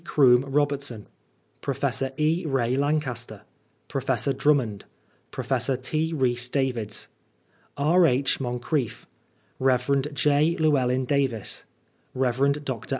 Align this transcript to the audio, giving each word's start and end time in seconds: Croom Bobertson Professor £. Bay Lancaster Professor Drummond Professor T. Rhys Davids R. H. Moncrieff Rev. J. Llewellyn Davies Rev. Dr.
Croom 0.03 0.51
Bobertson 0.51 1.05
Professor 1.61 2.09
£. 2.17 2.51
Bay 2.51 2.75
Lancaster 2.75 3.41
Professor 3.87 4.33
Drummond 4.33 4.85
Professor 5.29 5.77
T. 5.77 6.11
Rhys 6.11 6.49
Davids 6.49 7.07
R. 7.77 8.07
H. 8.07 8.39
Moncrieff 8.39 9.05
Rev. 9.59 9.99
J. 10.13 10.55
Llewellyn 10.57 11.05
Davies 11.05 11.65
Rev. 12.15 12.53
Dr. 12.65 12.89